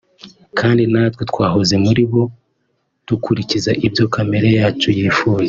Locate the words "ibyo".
3.87-4.05